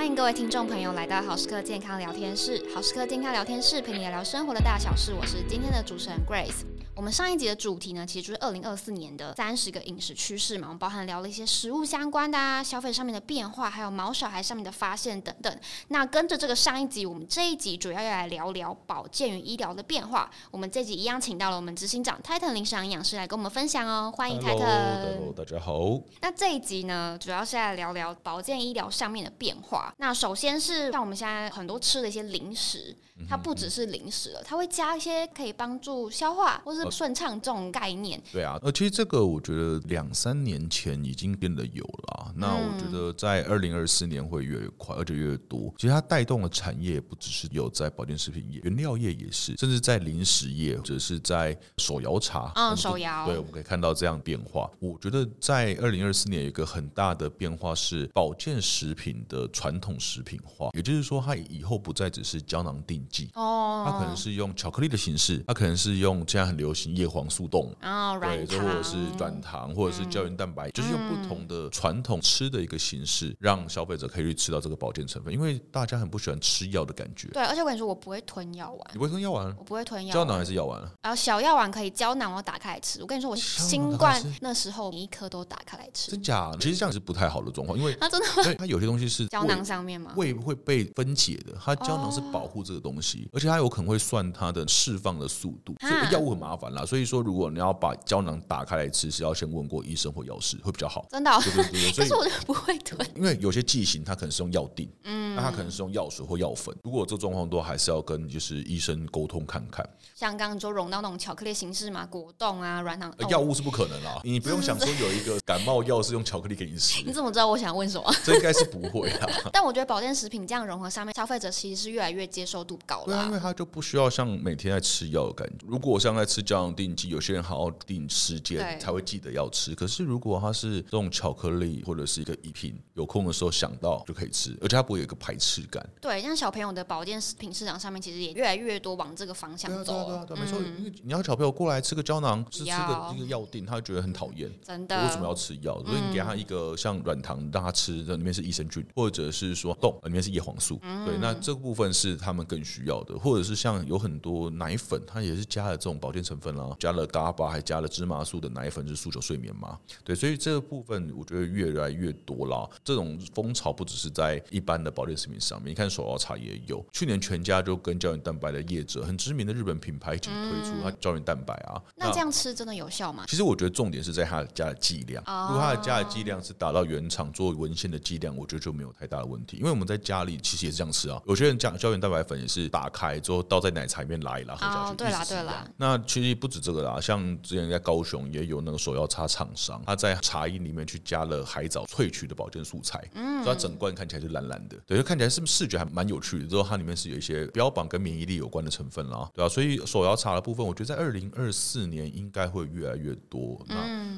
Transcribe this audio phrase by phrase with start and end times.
[0.00, 2.64] 欢迎各位听众朋友来到好时刻健康聊天室。
[2.74, 6.62] 好时刻健康聊天室陪你聊聊生活的大小事，我是今天的主持人 Grace。
[6.96, 15.58] 我们上一集的主题呢，其实就是二零二四年的三十个饮食趋势嘛，我们包含聊了一些食物相关的啊，消费上面的变化，还有毛小孩上面的发现等等。
[15.88, 20.30] 那跟着这个上一集，我们这一集主要要来聊聊保健与医疗的变化。
[20.50, 24.58] 我们这集一样请到了我们执行长 Titan 林氏营养师来跟我们分享哦，欢迎 Titan。
[24.58, 26.00] Hello，大家好。
[26.20, 29.94] 那这一集呢，主要是来聊聊保健医疗上面的变化。
[29.96, 32.94] 那首先是像我们现在很多吃的一些零食，
[33.26, 37.60] 它不只是零食了，它会加一些可以帮助消化或是顺畅这种。
[37.70, 42.32] 概念对啊，呃，其实这个我觉得两三年前已经变得有了。
[42.34, 45.72] 那我觉得在二零二四年会越来越快，而且越多。
[45.76, 54.68] 其实它带动的产业不只是有在保健食品业，原料业也是，甚至在零食业或者是在手摇茶，嗯，手摇，对，我们可以看到这样变化。
[54.80, 67.74] 我觉得在二零二四年有一个很大的变化是保健食品的传统食品化，也就是说，它以后不再只是胶囊定剂哦，它可能是用巧克力的形式，它可能是用现在很流行叶黄素冻。
[67.80, 75.32] 啊，软对，或者是软糖，或者是胶原蛋白，就是用不同的传统吃的一个形式，让消费者可以去吃到这个保健成分。
[75.32, 77.28] 因为大家很不喜欢吃药的感觉。
[77.28, 78.90] 对，而且我跟你说，我不会吞药丸。
[78.92, 79.54] 你不会吞药丸？
[79.58, 80.12] 我不会吞药。
[80.12, 80.80] 胶囊还是药丸？
[81.02, 83.00] 然后小药丸可以，胶囊我打开来吃。
[83.00, 86.10] 我跟你说，我新冠那时候每一颗都打开来吃。
[86.10, 86.50] 真假？
[86.60, 90.12] 其实这样是不太好的状况，因为它真的会， 它有些东西是胶囊上面嘛？
[90.16, 91.54] 胃会被分解的。
[91.62, 95.74] 它胶囊是保护这个东西，而且它有可能会算它的释放的速度。
[95.80, 96.84] 所以药物很麻烦啦。
[96.84, 101.06] 所以说，如果你要把胶囊打开来吃，是要先问过医生或药师会比较好。
[101.10, 106.76] 真的、哦，对对对，对，所以 是我就不会吞，因为有些剂型它可能是用药定，嗯，那它可能是用药水或药粉。
[106.84, 109.88] 如果这状况都还是要跟就是医生沟通看看。
[110.14, 114.20] 像刚刚说融到那种巧克力形式嘛，果冻啊，软糖，药物是不可能啦。
[114.24, 117.02] 你不用想说有一个感冒药是用巧克力给你吃。
[117.06, 118.12] 你怎么知道我想问什么？
[118.24, 119.26] 这应该是不会啦。
[119.52, 123.06] 但我觉得保健食品这样融合上面，消费者其实是越来越接受度高了。
[123.06, 125.66] 对啊，因为他就不需要像每天在吃药的感觉。
[125.66, 129.00] 如果像在吃胶囊定剂，有些人还要定时间才会。
[129.10, 135.84] 记得要吃，可是如果它是这种巧克力或者是一个饮品，有空的时候想到就可以吃，而且它不会有一个排斥感。
[136.00, 140.04] 对，像小朋友的保健食品市场上面，其实也越来越多往这个方向走。
[140.04, 140.60] 对啊，对啊，对啊，没错。
[140.78, 144.48] 因为你要小朋友过来吃个胶囊，吃吃个一个药定，他会觉得很讨厌。
[144.62, 145.02] 真的？
[145.02, 145.82] 为什么要吃药？
[145.82, 150.76] 所以你给他一个像软糖，让他吃，这里面是益生菌，或者是说冻，里面是叶黄素。
[151.04, 158.80] 对，那这个部分是他们更需要的，或者是像有很多奶粉，它也是加了这种保健成分啦，加了 GABA，还加了芝麻素的奶粉。
[158.90, 159.78] 是诉求睡眠嘛？
[160.02, 162.68] 对，所以这个部分我觉得越来越多啦。
[162.82, 166.84] 这种风潮不只是在一般的保健食品上面，你看手摇茶也有。
[166.92, 171.80] 去年全家就跟胶原蛋白的业者，很知名的日本品牌一起推出它胶原蛋白啊。
[171.94, 173.24] 那这样吃真的有效吗？
[173.28, 175.22] 其实我觉得重点是在它加的剂量。
[175.48, 179.58] 如果它的加的剂量是达到原厂做文献的剂量，我觉得就没有太大的问题。
[179.58, 181.20] 因为我们在家里其实也是这样吃啊。
[181.26, 184.96] 有些人加胶原蛋白粉也是打开之后倒在奶茶里面拉一拉喝下去。
[184.96, 185.70] 对啦，对啦。
[185.76, 196.46] 那其实不止这个啦，像之前在高雄也有那个手摇茶厂商，他在茶饮里面去加了海藻萃取的保健素材，嗯，所以它整罐看起来就蓝蓝的，对，就看起来是不是视觉还蛮有趣的。
[196.46, 203.60] 之后它里面是有一些标榜跟免疫力有关的成分啦，对啊，所以手摇茶的部分，我觉得在二零二四年应该会越来越多。
[203.68, 203.76] 那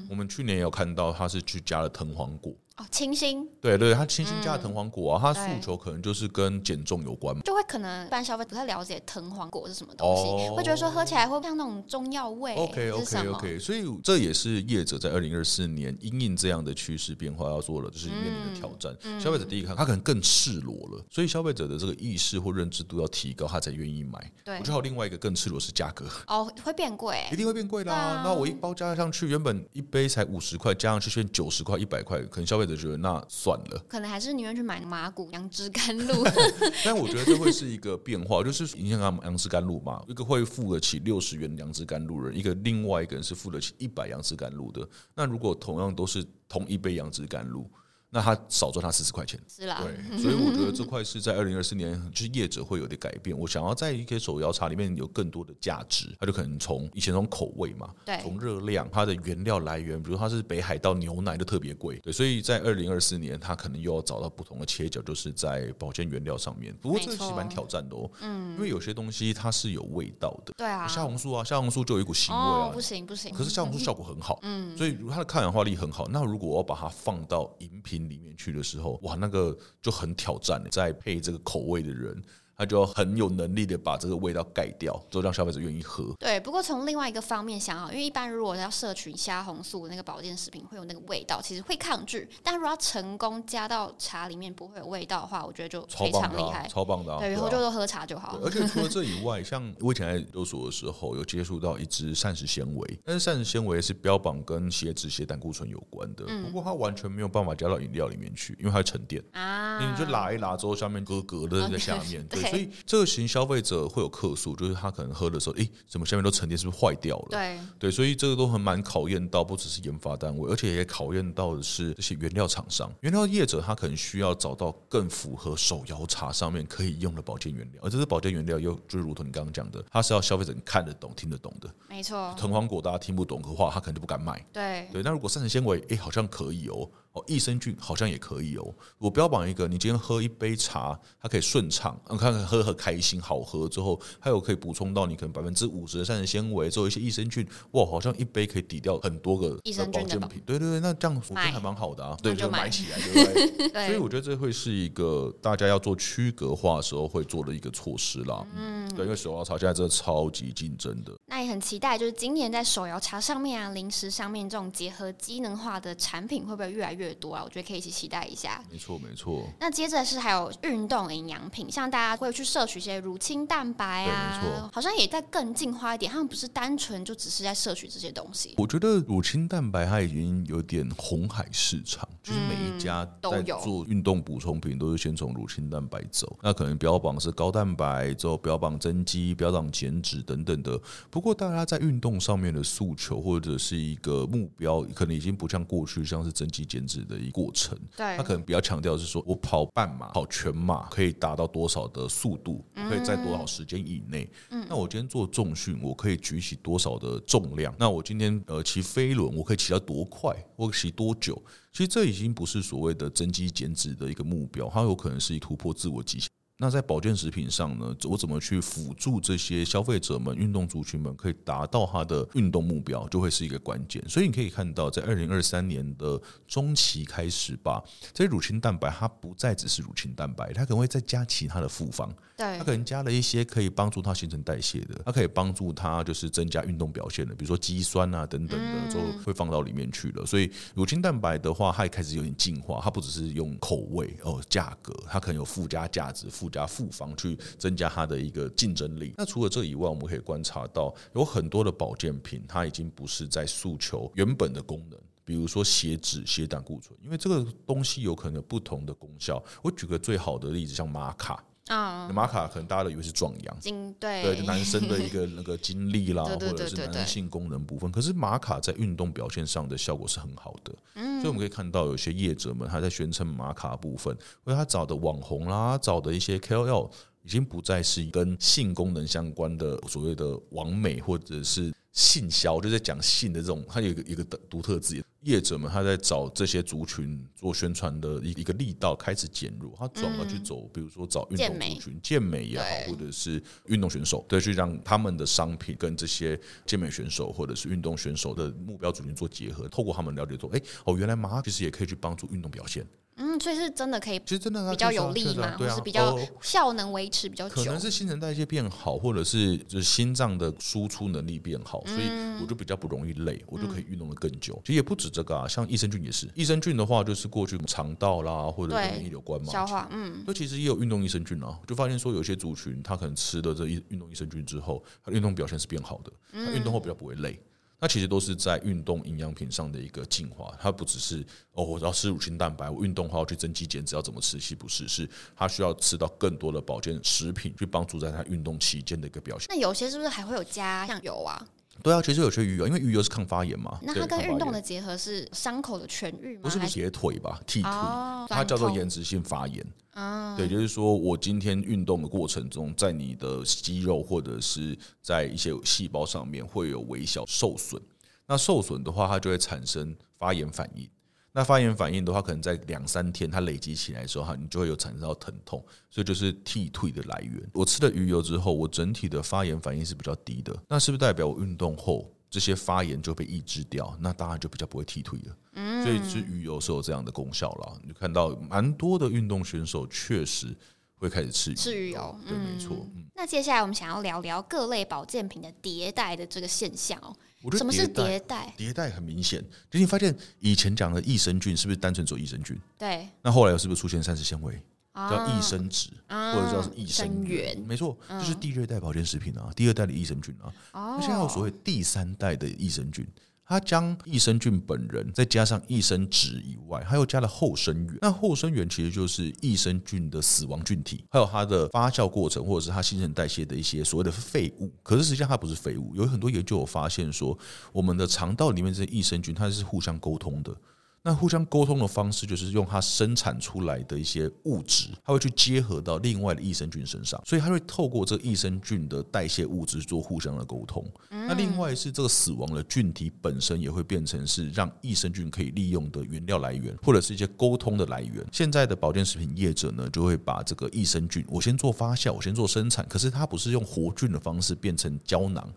[0.08, 2.54] 我们去年也有看到，它是去加了藤黄果。
[2.78, 12.54] 哦，清新，对对，它清新加藤黄果啊，它诉求可能就是跟减重有关嘛，就会可能一般消费不太了解藤黄果是什么东西，会觉得说喝起来会像那种中药味。
[12.54, 18.96] OK OK OK，所以这也是业者在二零二四年因应这样的趋势变化要做的，就是面临的挑战。
[19.20, 24.18] 消费者第一看，他可能更赤裸了，所以消费者的这个意识或认知度要提高，他才愿意买。
[24.44, 26.06] 对，我觉得还有另外一个更赤裸是价格。
[26.26, 28.22] 哦，会变贵，一定会变贵啦。
[28.24, 33.22] 那我一包加上去，原本一杯才五十块，加上去现在九十块、一百块，可能消费者觉得那。
[33.28, 36.24] 算了，可能还是宁愿去买麻古杨枝甘露。
[36.84, 44.86] 但我觉得这会是一个变化，就是你想看，杨枝甘露嘛，一个会付得起六十元杨枝甘露的人，一个另外一个人是付得起一百杨枝甘露的。
[45.14, 47.70] 那如果同样都是同一杯杨枝甘露。
[48.14, 49.82] 那他少赚他四十块钱，是啦。
[49.82, 53.36] 对，所以我觉得这块是在二零二四年，就是业者会有点改变。
[53.36, 66.76] 我想要在一些手摇茶里面有更多的价值，他就可能从以前从口味嘛，对，从热量，它的原料来源，比如它是北海道牛奶就特别贵，对，所以在二零二四年，他可能又要找到不同的切角，就是在保健原料上面。
[66.82, 73.32] 不过这个其实蛮挑战的哦，嗯，因为有些东西它是有味道的，对啊，虾红素啊，虾红素就有一股腥味啊，不行不行。
[73.32, 76.06] 可是虾红素效果很好，嗯，所以它的抗氧化力很好。
[76.10, 82.22] 那如果我要把它放到饮品里面去的时候，哇，那个就很挑战，在配这个口味的人。
[82.62, 86.14] 它就要很有能力的把这个味道盖掉，就让消费者愿意喝。
[86.20, 92.28] 对，不过从另外一个方面想啊，因为一般如果要摄取虾红素那个保健食品会有那个味道，其实会抗拒。
[92.40, 97.18] 但如果要成功加到茶里面不会有味道的话，我觉得就非常厉害，超棒的、啊。
[97.18, 98.38] 对，以后就多喝茶就好。
[98.44, 109.80] 而且除了这以 外，像我以前在研究所的时候有接触到一支膳食纤维，但是膳食纤维是标榜跟血脂、血胆固醇有关的，不过它完全没有办法加到饮料里面去，因为它会沉淀啊。
[109.80, 117.28] 你就拉一拉之后，下面咯咯的在下面， 对，所以这个型消费者会有客诉，就是他可能喝的时候，诶，怎么下面都沉淀，是不是坏掉了？
[117.30, 131.68] 对对，所以这个都很蛮考验到，不只是研发单位，而且也考验到的是这些原料厂商、原料业者，他可能需要找到更符合手摇茶上面可以用的保健原料，而这些保健原料又就如同你刚刚讲的，它是要消费者看得懂、听得懂的。
[131.88, 134.44] 没错，藤黄果大家听不懂的话，他可能就不敢买。
[134.52, 136.88] 对对，那如果膳食纤维，诶，好像可以哦。
[137.12, 138.74] 哦，益生菌好像也可以哦。
[138.96, 150.42] 我标榜一个，你今天喝一杯茶，它可以顺畅，你看看喝喝开心，好喝之后，还有可以补充到你可能百分之五十的膳食纤维，做一些益生菌，哇，好像一杯可以抵掉很多个益生菌保健品。
[150.46, 152.16] 对对对，那这样我觉得还蛮好的啊。
[152.22, 153.68] 对，就买起来，对不对？
[153.68, 153.86] 对。
[153.88, 158.46] 所以我觉得这会是一个大家要做区隔化的时候会做的一个措施啦。
[158.56, 161.12] 嗯，对，因为手摇茶现在真的超级竞争的。
[161.26, 166.92] 那也很期待，就是今年在手摇茶上面啊，零食上面这种结合机能化的产品会不会越来？
[166.92, 168.62] 越多啊，我觉得可以一起期待一下。
[168.70, 169.48] 没错，没错。
[169.58, 178.54] 那接着是还有运动营养品，像大家会去摄取一些乳清蛋白啊，没错，好像也在更进化一点，他们不是单纯就只是在摄取这些东西。
[178.56, 190.80] 我觉得乳清蛋白它已经有点红海市场，就是每一家在做运动补充品都是先从乳清蛋白走，那可能标榜是高蛋白，之后标榜增肌、标榜减脂等等的。
[191.10, 197.02] 不过大家在运动上面的诉求或者是一个目标，可能已经不像过去像是增肌减脂。
[197.02, 204.30] 的一个过程，对，他可能比较强调是说，我跑半马、跑全马可以达到多少的速度，可以在多少时间以内。
[204.50, 207.74] 嗯，那我今天做重训，我可以举起多少的重量？
[207.78, 210.32] 那我今天呃骑飞轮，我可以骑到多快？
[210.56, 211.42] 我骑多久？
[211.72, 216.28] 其实这已经不是所谓的增肌减脂的一个目标，它有可能是突破自我极限。
[216.62, 224.00] 那在保健食品上呢，我怎么去辅助这些消费者们、运动族群们可以达到他的运动目标，就会是一个关键。
[224.08, 227.82] 所以你可以看到，在二零二三年的中期开始吧，
[228.14, 232.08] 这些乳清蛋白它不再只是乳清蛋白，它可能会再加其他的复方。
[232.36, 240.24] 对，它可能加了一些可以帮助它新陈代谢的，它可以帮助它就是增加运动表现的，比如说肌酸啊等等的，都会放到里面去了。
[240.24, 249.14] 所以乳清蛋白的话，它也开始有点进化，它不只是用口味哦，价格，它可能有附加价值、附加复方去增加它的一个竞争力。
[249.16, 259.42] 那除了这以外，我们可以观察到有很多的保健品，它已经不是在诉求原本的功能，比如说血脂、血胆固醇，因为这个东西有可能有不同的功效。
[259.62, 261.42] 我举个最好的例子，像玛卡。
[261.68, 263.56] 啊，玛卡可能大家都以为是壮阳，
[264.00, 267.90] 对，对，男生的一个那个精力啦， 或者是男性功能部分。
[267.92, 274.12] 可是玛卡在运动表现上的效果是很好的，嗯，所以我们可以看到有些业者们还在宣称玛卡部分，
[274.44, 276.90] 因为他找的网红啦，找的一些 KOL，
[277.22, 281.72] 已经不再是跟性功能相关的所谓的网美或者是。
[281.92, 285.04] 性销就在讲性的这种，它有一个一个独特字眼。
[285.22, 292.42] 业者们他在找这些族群做宣传的一一个力道开始减弱，他转而去走，比如说找运动族群，健美。
[292.42, 302.84] 也好，或者是运动选手，对，去让他们的商品跟这些健美选手或者是运动选手的目标族群做结合，透过他们了解说，哎，哦，原来马其实也可以去帮助运动表现。
[303.16, 312.08] 嗯，所以是真的可以，其实真的比较有利嘛，或是比较效能维持比较久，可能是新陈代谢变好，或者是就是心脏的输出能力变好，所以
[312.40, 314.58] 我就比较不容易累，我就可以运动的更久。
[314.64, 327.38] 其实也不止这个啊，像益生菌也是，益生菌的话就是过去肠道啦，或者跟免疫有关嘛，消化，嗯，那其实也有运动益生菌啊，就发现说有些族群他可能吃了这一运动益生菌之后，他运动表现是变好的，他运动后比较不会累。
[327.84, 331.18] 那其实都是在运动营养品上的一个进化，它不只是
[331.50, 334.38] 哦，我要吃乳清蛋白，我运动后要去增肌减脂，要怎么吃？
[334.54, 339.48] 不是，是它需要吃到更多的保健食品，去帮助在它运动期间的一个表现。
[339.50, 341.44] 那有些是不是还会有加酱油啊？
[341.82, 343.78] 对啊，其实有些鱼油，因为鱼油是抗发炎嘛。
[343.82, 346.40] 那它跟运动的结合是伤口的痊愈吗？
[346.42, 347.40] 不是铁腿吧？
[347.46, 349.66] 剃腿，哦、它叫做延迟性发炎。
[349.94, 357.80] 啊，对，就是说我今天运动的过程中，在你的肌肉或者是在一些细胞上面会有微小受损。
[358.26, 360.88] 那受损的话，它就会产生发炎反应。
[361.32, 367.42] 那发炎反应的话，可能在两三天它累积起来的时候，哈，你就会有产生到疼痛，所以就是剃退的来源。
[367.54, 370.54] 我吃了鱼油之后，我整体的发炎反应是比较低的。
[370.68, 373.96] 那是不是代表我运动后这些发炎就被抑制掉？
[373.98, 375.82] 那当然就比较不会剃退了。
[375.82, 377.80] 所以吃鱼油是有这样的功效了。
[377.82, 380.56] 你看到蛮多的运动选手确实。
[381.02, 382.16] 会开始吃吃鱼油。
[382.24, 382.76] 对，没错。
[382.94, 387.12] 嗯，那接下来我们想要聊聊各类保健品的迭代的这个现象哦。
[387.42, 388.54] 我觉得什么是迭代？
[388.56, 392.58] 迭代很明显，就你发现以前讲的益生菌是不是单纯做益生菌？
[392.78, 393.08] 对。
[393.20, 394.60] 那后来是不是出现膳食纤维？
[394.94, 400.52] 叫益生脂，或者叫益生元，没错，就是第二代保健食品啊，第二代的益生菌啊。
[400.70, 403.06] 那现在有所谓第三代的益生菌，
[403.52, 407.98] 它将益生菌本人再加上益生脂以外，它又加了后生元。
[408.00, 414.72] 那后生元其实就是益生菌的死亡菌体，还有它的发酵过程，或者是它新陈代谢的一些所谓的废物。
[414.82, 417.38] 可是实际上它不是废物，有很多研究有发现说，
[417.74, 420.56] 我们的肠道里面这些益生菌它是互相沟通的。
[421.04, 430.84] 那互相沟通的方式就是用它生产出来的一些物质，它会去结合到另外的益生菌身上，所以它会透过这个益生菌的代谢物质做互相的沟通。
[431.10, 438.24] 那另外是这个死亡的菌体本身也会变成是让益生菌可以利用的原料来源，或者是一些沟通的来源。
[438.30, 445.52] 现在的保健食品业者呢，就会把这个益生菌，我先做发酵，我先做生产，可是它不是用活菌的方式变成胶囊。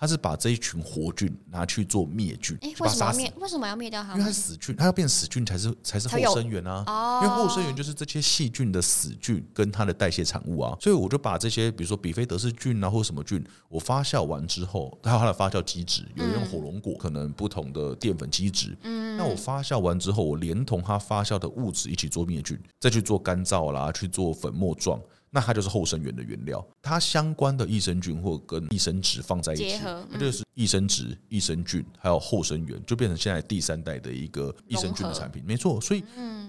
[0.00, 3.32] 他是把这一群活菌拿去做灭菌，哎，为什么要灭？
[3.38, 4.12] 为什么要灭掉它？
[4.12, 7.20] 因为它是死菌，它要变死菌才是才是后生源啊。
[7.22, 10.74] 因为后生源就是这些细菌的死菌跟它的代谢产物啊。
[10.80, 18.74] 所以我就把这些，比如说比菲德氏菌啊，或者什么菌，我发酵完之后，它有它的发酵机制，有人用火龙果，可能不同的淀粉机制。
[18.84, 24.98] 嗯，那我发酵完之后，我连同它发酵的物质一起做灭菌，再去做干燥啦，去做粉末状。
[25.30, 35.42] 那它就是后生元的原料，它相关的益生菌或跟益生值放在一起，它就是益生值、益生菌还有后生元，就变成现在第三代的一个益生菌的产品。
[35.46, 36.02] 没错，所以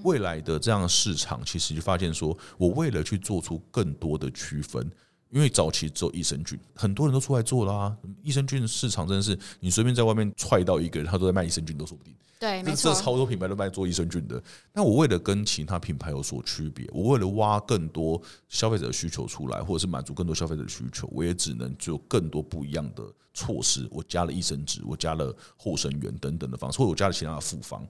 [0.03, 4.91] 未来的这样的市场，其实就发现说，我为了去做出更多的区分，
[5.31, 7.97] 因为早期只有益生菌，很多人都出来做啦、啊。
[8.21, 12.13] 益生菌的市场真的是，你随便在外面踹到一个人，他都在卖益生菌都说不定。
[12.37, 14.41] 对，没错，这超多品牌都卖做益生菌的。
[14.73, 18.19] 那我为了跟其他品牌有所区别，我为了挖更多
[18.49, 23.87] 消费者的需求出来，或者是满足更多消费者的需求，我也只能做更多不一样的措施。
[23.91, 27.87] 我加了益生质，我加了后生元等等的方式，或者我加了其他的复方。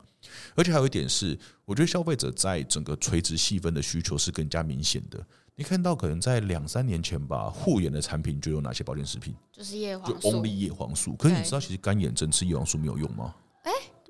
[0.53, 5.25] 而且还有一点是，我觉得消费者在整个垂直细分的需求是更加明显的。
[5.55, 9.36] 你看到可能在两三年前吧，护眼的产品就有哪些保健食品？
[9.51, 11.13] 就是叶黄素，就 Only 叶黄素。
[11.15, 13.36] 可是你知道，其实干眼症吃叶黄素没有用吗？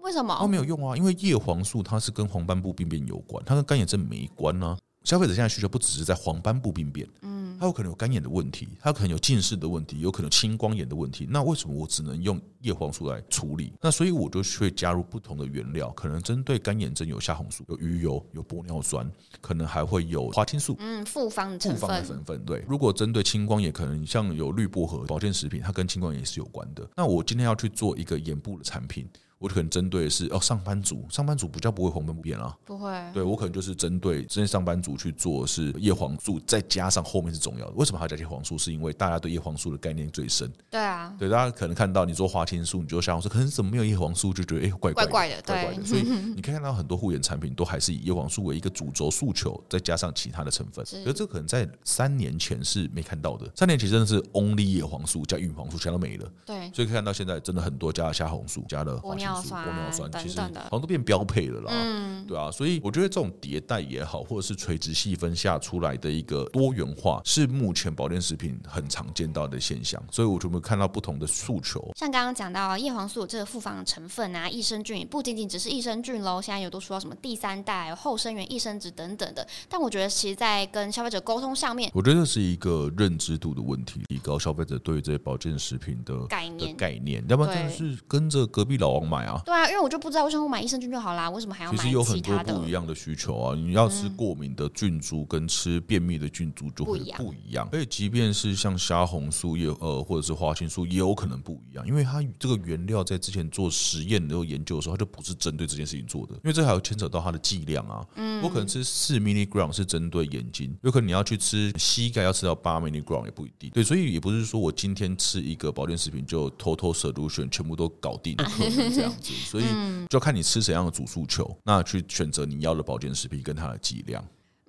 [0.01, 0.35] 为什么？
[0.39, 4.77] 它没有用啊，因为叶黄素它是跟黄斑部病变有关，它跟干眼症没关啊。
[5.03, 11.27] 消费者现在需求不只是在黄斑部病变，嗯，它有可能有干眼的问题，它可能有近视的问题，有可能有青光眼的问题。
[11.29, 13.73] 那为什么我只能用叶黄素来处理？
[13.81, 19.09] 那所以我就会加入不同的原料，可能针对干眼症有虾红素、有鱼油、有玻尿酸，
[19.41, 22.45] 可能还会有花青素，嗯，复方成分，复方的成分。
[22.45, 26.87] 对，如果针对青光眼，可能像有绿薄荷保健食品，它跟青光眼也是有关的。
[26.95, 29.09] 那我今天要去做一个眼部的产品。
[29.41, 32.91] 我可能针对的是哦，上班族，上班族比较不会黄斑部变啊，不会。
[33.11, 37.71] 对，我可能就是针对这些上班族去做是叶黄素，再加上后面是重要的。
[37.71, 38.55] 为什么还要加叶黄素？
[38.55, 40.47] 是因为大家对叶黄素的概念最深。
[40.69, 45.83] 对啊，对，大家可能看到你做花青素，你就想说，可能怎么没有叶黄素，就觉得哎、欸，怪怪的，怪怪的，怪怪的。
[45.83, 46.03] 所以
[46.35, 50.85] 你可以看到很多护眼产品都还是以叶黄素为一个主轴诉求，再加上其他的成分。
[50.85, 53.49] 是，而这可能在三年前是没看到的。
[53.55, 56.31] 三年前真的是 only 叶黄素加玉米黄素，全都没了。
[56.45, 60.11] 对，所以可以看到现在真的很多加了虾红素，加了花青素、玻尿酸。
[60.21, 70.01] 其实好像都变标配了啦，嗯，对啊，所以我觉得这种迭代也好，或者是垂直细分下出来的一个多元化，是目前保健食品很常见到的现象。
[70.11, 79.47] 所以我就会看到不同的诉求，像刚刚讲到叶黄素这个复方成分啊，益生菌不仅仅只是益生菌喽，现在有都说到什么第三代后生元、益生值等等的。
[79.69, 89.41] 但我觉得，其实，在跟消费者沟通上面，我觉得是一个认知度的问题，提高消费者对于这些保健食品的概念概念，要不然真的是跟着隔壁老王买啊。
[89.45, 90.01] 对啊，因为我就。
[90.01, 91.29] 不知道为什么我买益生菌就好啦？
[91.29, 91.83] 为什么还要买其？
[91.83, 93.55] 其实有很多不一样的需求啊！
[93.55, 97.69] 你要吃过敏的菌株，跟吃便秘的菌株就会不一样。
[97.71, 106.33] 而且，即便是像虾红素也呃，或者是花青素，也有可能不一样，因为它这个原料在之前做实验的研究的时候，它就不是针对这件事情做的。
[106.33, 108.03] 因为这还有牵扯到它的剂量啊。
[108.15, 113.69] 嗯，我可能吃四 milligram 是针对眼睛，有可能你要去吃膝盖要吃到八 milligram 也不一定。
[113.69, 119.33] 对，所以也不是说我今天吃一个保健食品就 total solution 全部都搞定，不可能这样子。
[119.33, 119.65] 所以。
[120.09, 124.21] 就看你吃怎样的主诉求，那去选择你要的保健食品跟它的剂量。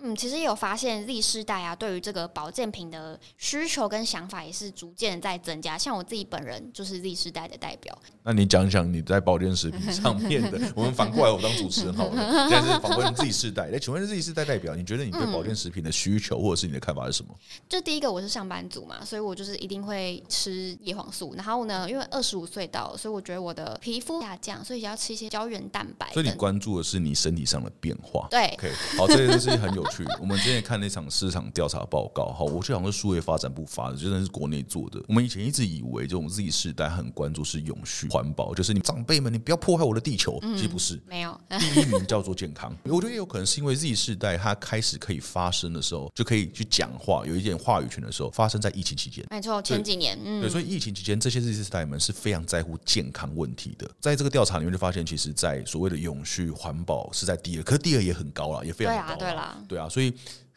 [0.05, 5.79] 嗯，其实也有发现，Z 世代啊，对于这个保健品的需求跟想法也是逐渐在增加。
[5.79, 7.97] 像我自己本人就是 Z 世代的代表。
[8.25, 13.69] 那你讲讲你在保健食品上面的， 我们反过来我当主持人好了，现在是访问 Z 世代。
[13.73, 17.33] 那，请问 Z 世代代表，你觉得你对保健食品的需求或者是你的看法是什么？
[17.69, 21.33] 就第一个，我是上班族嘛，所以我就是一定会吃叶黄素。
[21.37, 26.13] 然后呢，因为二十五岁到了，所以我觉得我的皮肤下降，所以要吃一些胶原蛋白。
[26.13, 28.27] 所以你关注的是你身体上的变化。
[28.31, 30.05] 对，OK，好，这个是很有趣。
[30.21, 35.03] 我们之前看那场市场调查报告，好，我就好像是数位发展部发的，真的是国内做的。
[35.09, 40.41] 我们以前一直以为，就我们 Z 世代很关注是永续环保，就是你长辈们，你不要破坏我的地球。
[40.57, 41.39] 其实不是，没有。
[41.59, 42.75] 第一名叫做健康。
[42.85, 49.25] 我觉得也有可能是因为 Z 世代他开始可以发声的时候，就可以去讲话，有一点话语权的时候，发生在疫情期间。
[49.31, 53.91] 没错，前几年，嗯，对，所以疫情期间，这些 Z 世代们是非常在乎健康问题的。
[54.01, 59.17] 在这个调查里面就发现，其实，在所谓的永续环保是在第二，可是第二也很高了，也非常高。
[59.17, 60.11] 对啦，对啊，所以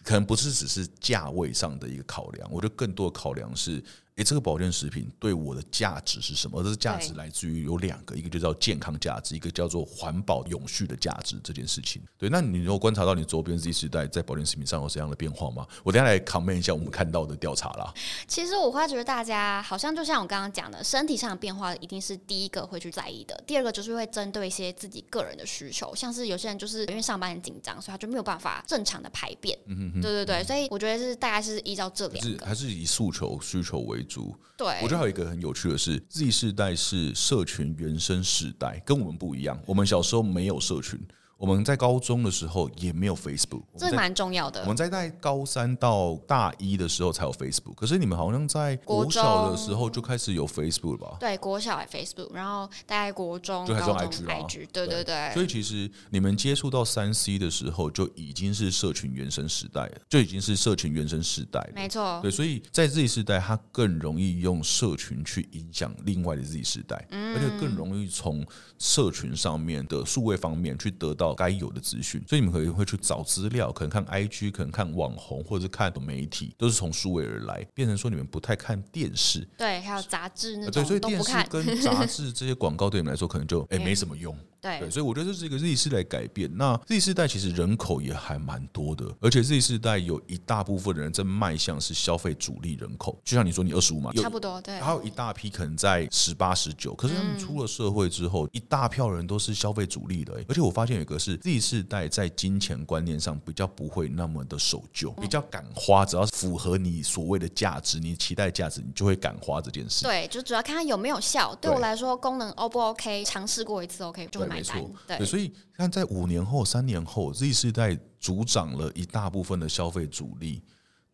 [0.04, 3.84] 可能不是只是价位上的一个考量，我觉得更多的考量是。
[4.16, 6.58] 诶，这个保健食品对我的价值是什么？
[6.58, 11.36] 而这个价值来自于有两个，一个就叫健康价值，一个叫做环保永续的价值。
[11.44, 12.30] 这件事情，对。
[12.30, 15.68] 那你有观察到你周边 Z 时代在保健食品上有什么样的变化吗？
[15.84, 17.94] 我等下来 comment 一下我们看到的调查啦。
[18.26, 29.60] 其实我会觉得大家好像就像我刚刚讲的，身体上的变化一定是第一个会去在意的，第二个就是会针对一些自己个人的需求，像是有些人就是因为上班很紧张，所以他就没有办法正常的排便。
[29.66, 30.02] 嗯哼哼。
[30.02, 34.34] 对对对，所以我觉得是大概是依照这两个，还是以诉求需求为主。
[34.56, 39.60] 对，我觉得还有一个很有趣的是，Z 世代是社群原生世代，跟我们不一样。
[39.66, 41.00] 我们小时候没有社群。
[41.38, 44.62] 我们在高中的时候也没有 Facebook，这蛮重要的。
[44.62, 51.18] 我们在在高三到大一的时候才有 Facebook，可是你们好像在国小的时候就开始有 Facebook 了吧？
[51.20, 55.34] 对，国小有 Facebook，然后大概国中、高中 IG，对对对。
[55.34, 61.72] 所以其实你们接触到三 C 的时候，就已经是社群原生时代了，就已经是社群原生时代了。
[61.76, 62.20] 没错。
[62.22, 68.46] 对，所以在 Z 时代，它更容易用社群去影响另外的 Z 时代，而且更容易从
[68.80, 84.38] 社群上面的数位方面去得到该有的资讯，所以你们可能会去找资料，可能看 IG，可能看网红，或者是看媒体，都是从数位而来，变成说你们不太看电视，对，还有杂志那种，对，所以电视跟杂志这些广告对你们来说可能就哎、 欸、没什么用。
[84.66, 86.50] 对，对，所以我觉得这是一个 Z 世代改变。
[86.58, 93.16] 那 Z 世代其实人口也还蛮多的，而且 Z 世代有一大部分的人正迈向是消费主力人口。
[93.24, 94.80] 就像你说，你二十五嘛，差不多对。
[94.80, 100.34] 还有一大批可能在十八、十九，可是他们出了社会之后，嗯、一大票人都是消费主力的。
[100.48, 110.04] 而且我发现有一个是 Z 世代在金钱观念上比较不会那么的守旧，比较敢花，只要符合你所谓的价值，你期待价值，你就会敢花这件事。
[110.06, 111.54] 对，就主要看它有没有效。
[111.62, 115.20] 对我来说，功能 O 不 OK，尝试过一次 OK 就会买单。
[115.20, 115.26] 对。
[115.26, 120.62] 所以，看在五年后、三年后，Z 世代主掌了一大部分的消费主力。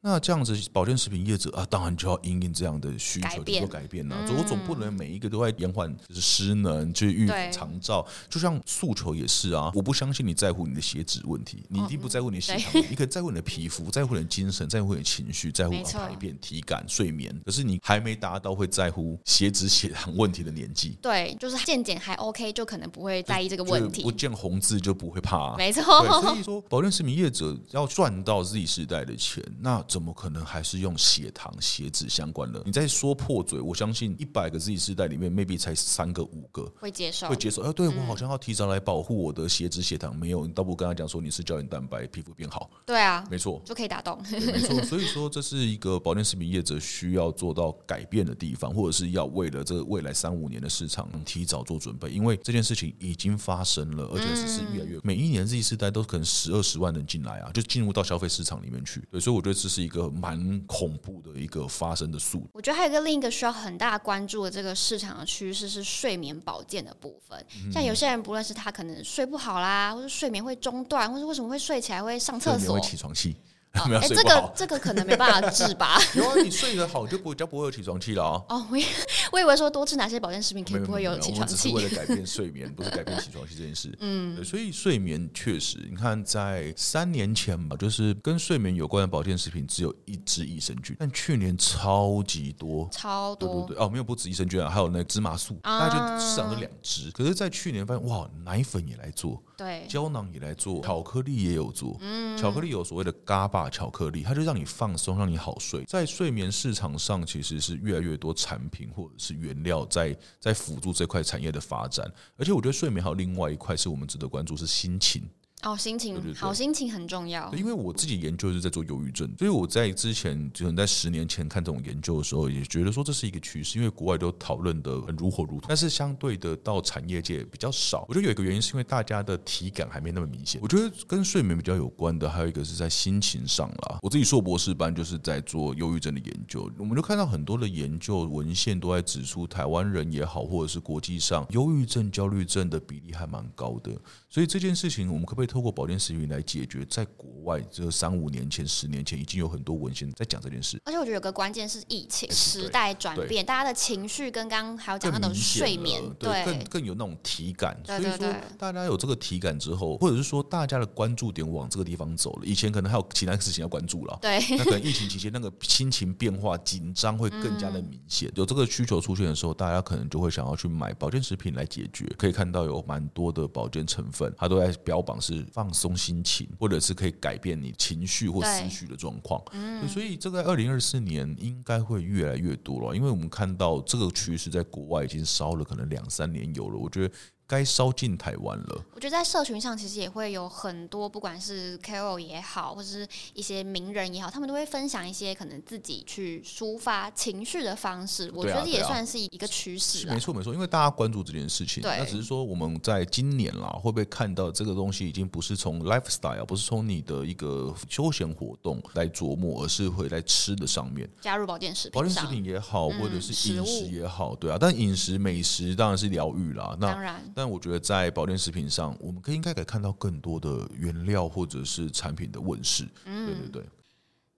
[0.04, 4.18] 那这样子，保健食品业者啊，当然就要因应这样的需求去做改变了。
[4.36, 8.04] 我总不能每一个都在延缓，就是失能，就是预防长照。
[8.28, 17.40] 就像诉求也是啊，我不相信你在乎你的血脂问题，你一定不在乎你的血糖，你可以在乎你的皮肤， 在乎你的精神，在乎你的情绪，在乎排便、体感、睡眠。
[17.46, 20.98] 可是你还没达到会在乎血脂、血糖问题的年纪。
[21.00, 24.02] 对，就是健检还 OK，就可能不会在意这个问题。
[24.02, 25.56] 不见红字就不会怕。
[25.58, 25.84] 没错。
[26.22, 29.86] 所以说，保健食品业者要赚到 Z 世代的钱，那。
[29.92, 32.64] 怎么可能还是用血糖、血脂相关的？
[32.66, 37.62] 你在说破嘴，我相信一百个 Z 世代里面，maybe 才三个、五个会接受，会接受。
[37.64, 42.72] 哎，对我好像要提早来保护我的血脂、血糖，没有，你倒不如跟他讲说，你是胶原蛋白，皮肤变好。
[42.86, 44.18] 对啊，没错，就可以打动。
[44.32, 59.06] 没错， 所以说这是一个保健食品业者需要做到改变的地方，或者是要为了这个未来三五年的市场提早做准备，因为这件事情已经发生了，而且只是越来越，每一年 Z 世代都可能十二十万人进来啊，就进入到消费市场里面去。
[59.12, 59.81] 对，所以我觉得这是。
[59.82, 62.50] 一个蛮恐怖的一个发生的速度。
[62.54, 67.46] 我觉得还有一个另一个需要很大关注的这个市场的趋势是睡眠保健的部分。
[67.72, 73.36] 像有些人不论是他可能睡不好啦，或者睡眠会中断，或者为什么会睡起来会上厕所，会起床气。
[73.82, 75.98] 哎、哦欸，这个这个可能没办法治吧？
[76.14, 78.44] 有啊，你睡得好就不就不会有起床气了啊。
[78.50, 78.78] 哦，我
[79.32, 81.70] 我以为说多吃哪些保健食品可以不会有起床气。
[81.70, 83.96] 我们只是为了改变睡眠，不是改变起床气这件事。
[84.02, 93.66] 嗯，所以睡眠确实，你看在三年前吧，就是跟睡眠有关的保健食品只有一支益生菌，但去年超级多，超多。
[93.68, 97.10] 对对对，哦，没有不止益生菌啊，还有那个芝麻素，大概就市场是两支。
[97.12, 99.42] 可是，在去年发现哇，奶粉也来做。
[99.62, 101.96] 对，胶囊也来做，巧克力也有做。
[102.00, 105.84] 嗯，巧克力有所谓的 GABA 巧克力，它就让你放松，让你好睡。
[105.86, 112.12] 在睡眠市场上，其实是越来越多产品或者是原料在在辅助这块产业的发展。
[112.38, 115.30] 而且，我觉得睡眠还有另外一块是我们值得关注，是心情。
[115.64, 117.54] 哦，心情对对对，好，心情很重要。
[117.54, 125.66] 因为我自己研究是在做忧郁症，所以我在之前就在十年前看这种研究的时候，也觉得说这是一个趋势，因为国外都讨论的很如火如荼。
[125.68, 128.06] 但是相对的，到产业界比较少。
[128.08, 130.60] 我觉得有一个原因是因为大家的体感还没那么明显。
[130.64, 134.00] 我觉得跟睡眠比较有关的，还有一个是在心情上啦。
[134.02, 143.92] 我自己硕博士班就是在做忧郁症的研究，我们就看到很多的研究文献都在指出，台湾人也好，或者是国际上忧郁症、焦虑症的比例还蛮高的。
[144.30, 150.82] 所以这件事情，我们可不可以透过保健食品来解决，在国外这三五年前、十年前已经有很多文献在讲这件事。
[150.86, 157.78] 而且我觉得有个关键是疫情时代转变，大家的情绪跟刚刚还有讲那种睡眠，对，更更有那种体感。
[157.86, 162.46] 对对对，所以说大家有这个体感之后，或者是说大家的关注点往这个地方走了。
[162.46, 168.30] 以前可能还有其他事情要关注了，对，那可能疫情期间那个心情变化、紧张会更加的明显。
[168.30, 172.06] 嗯、有这个需求出现的时候，大家可能就会想要去买保健食品来解决。
[172.18, 179.42] 可以看到有蛮多的保健成分，它都在标榜是放松心情，或者是可以改变你情绪或思绪的状况。
[179.54, 186.78] 嗯，所以这个二零二四年应该会越来越多了，因为我们看到这个趋势在国外已经烧了可能两三年有了。
[186.78, 187.14] 我觉得。
[187.52, 188.82] 该烧进台湾了。
[188.94, 198.32] 我觉得在社群上其实也会有很多，不管是 KOL 也好，或者是一些名人也好，他们都会分享一些可能自己去抒发情绪的方式。
[198.34, 200.08] 我觉得也算是一个趋势。
[200.08, 211.92] 没错没错，因为大家关注这件事情，那只是说我们在今年啦，会不会看到这个东西已经不是从 lifestyle，不是从你的一个休闲活动来琢磨，而是会在吃的上面加入保健食品。
[211.92, 214.58] 保健食品也好，或者是饮食也好，对啊。
[214.58, 217.22] 但饮食美食当然是疗愈啦，那当然。
[217.42, 222.88] 但我觉得在保健食品上，我们可以应该可以看到更多的原料或者是产品的问世。
[223.04, 223.66] 嗯，对对对。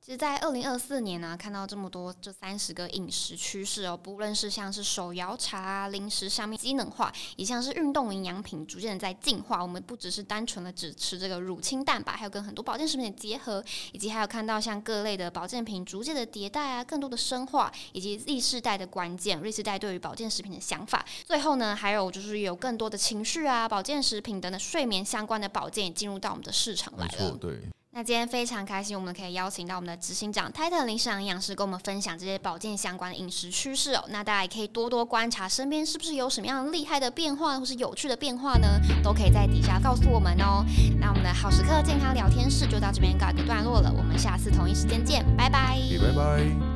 [0.06, 9.62] 其实，在二零二四年呢、啊，看到这么多这三十个饮食趋势哦，不论是像是手摇茶、啊、零食上面机能化，也像是运动营养品逐渐的在进化。
[9.62, 13.64] 我们不只是单纯的只吃这个乳清蛋白，还有跟很多保健食品的结合，
[13.94, 21.06] 以及还有看到像各类的保健品逐渐的迭代啊，更多的深化，以及 Z 世代的关键，Z 世代对于保健食品的想法。
[21.26, 27.38] 最后呢，还有就是有更多的情绪啊、保健食品等等睡眠相关的保健也进入到我们的市场来了。
[27.40, 27.58] 对。
[27.96, 34.04] 那今天非常开心，我们可以邀请到我们的执行长泰特林氏营养师跟我们分享这些保健相关的饮食趋势哦。
[34.10, 38.82] 那大家也可以多多观察身边是不是有什么样厉害的变化或是有趣的变化呢？
[39.04, 40.66] 都可以在底下告诉我们哦。
[41.00, 45.78] 那我们的好时刻健康聊天室就到这边告一个段落了，我们下次同一时间见，拜拜。
[46.02, 46.73] 拜拜。